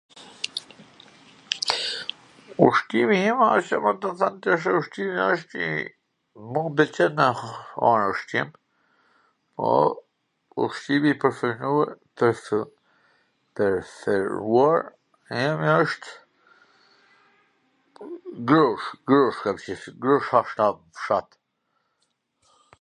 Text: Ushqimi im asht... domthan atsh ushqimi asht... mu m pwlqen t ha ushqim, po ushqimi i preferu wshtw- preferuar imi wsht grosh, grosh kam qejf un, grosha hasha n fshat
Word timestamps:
Ushqimi 2.67 3.17
im 3.31 3.39
asht... 3.49 3.73
domthan 4.03 4.35
atsh 4.53 4.65
ushqimi 4.79 5.17
asht... 5.31 5.51
mu 6.51 6.61
m 6.69 6.75
pwlqen 6.79 7.13
t 7.19 7.27
ha 7.87 7.91
ushqim, 8.09 8.49
po 9.59 9.67
ushqimi 10.67 11.09
i 11.15 11.17
preferu 11.23 11.73
wshtw- 12.19 12.65
preferuar 13.59 14.79
imi 15.43 15.71
wsht 15.81 16.05
grosh, 18.53 18.85
grosh 19.13 19.39
kam 19.43 19.57
qejf 19.65 19.81
un, 19.93 19.99
grosha 20.07 20.35
hasha 20.39 20.69
n 20.79 20.81
fshat 21.01 21.29